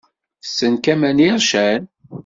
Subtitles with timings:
[0.43, 1.81] Tessen Kamel Ircen?